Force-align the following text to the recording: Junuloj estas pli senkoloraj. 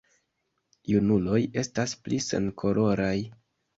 Junuloj 0.93 1.41
estas 1.65 1.93
pli 2.07 2.19
senkoloraj. 2.31 3.17